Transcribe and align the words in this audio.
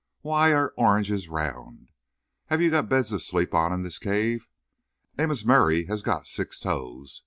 Why 0.21 0.51
are 0.51 0.73
oranges 0.77 1.29
round? 1.29 1.89
Have 2.47 2.59
you 2.59 2.71
got 2.71 2.89
beds 2.89 3.09
to 3.09 3.19
sleep 3.19 3.53
on 3.53 3.71
in 3.71 3.83
this 3.83 3.99
cave? 3.99 4.47
Amos 5.19 5.45
Murray 5.45 5.85
has 5.85 6.01
got 6.01 6.25
six 6.25 6.59
toes. 6.59 7.19